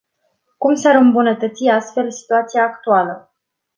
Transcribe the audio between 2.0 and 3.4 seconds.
situația actuală?